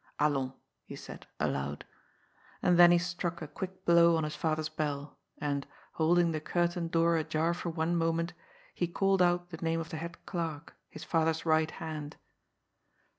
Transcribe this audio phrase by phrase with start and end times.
[0.19, 1.85] "Aliens," he said, aloud.
[2.63, 6.89] And then he struck a quick blow on his father's bell, and, holding the curtained
[6.89, 8.33] door ajar for one moment,
[8.73, 12.17] he called out the name of the head clerk, his father's right hand.